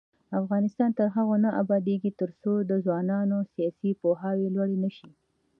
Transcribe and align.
افغانستان 0.41 0.89
تر 0.97 1.07
هغو 1.15 1.35
نه 1.45 1.49
ابادیږي، 1.61 2.11
ترڅو 2.19 2.53
د 2.69 2.71
ځوانانو 2.85 3.37
سیاسي 3.53 3.91
پوهاوی 4.01 4.47
لوړ 4.55 4.69
نشي. 4.83 5.09